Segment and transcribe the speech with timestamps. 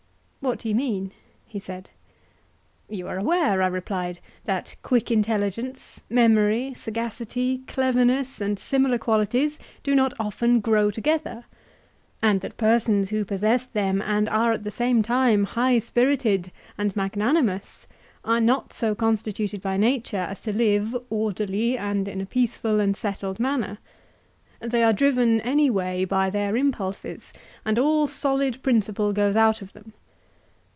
[0.43, 1.11] What do you mean?
[1.45, 1.91] he said.
[2.89, 9.93] You are aware, I replied, that quick intelligence, memory, sagacity, cleverness, and similar qualities, do
[9.93, 11.45] not often grow together,
[12.23, 16.95] and that persons who possess them and are at the same time high spirited and
[16.95, 17.85] magnanimous
[18.25, 22.97] are not so constituted by nature as to live orderly and in a peaceful and
[22.97, 23.77] settled manner;
[24.59, 27.31] they are driven any way by their impulses,
[27.63, 29.93] and all solid principle goes out of them.